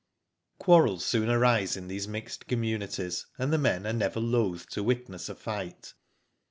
Quarrels 0.57 1.05
soon 1.05 1.29
arise 1.29 1.77
in 1.77 1.87
these 1.87 2.07
mixed 2.07 2.47
communities, 2.47 3.27
and 3.37 3.53
the 3.53 3.59
men 3.59 3.85
are 3.85 3.93
never 3.93 4.19
loth 4.19 4.67
to 4.69 4.81
witness 4.81 5.29
a 5.29 5.35
fight. 5.35 5.93